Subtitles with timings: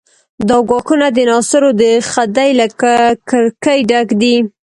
[0.47, 2.65] دا ګواښونه د ناصرو د خدۍ له
[3.29, 4.35] کرکې ډک دي.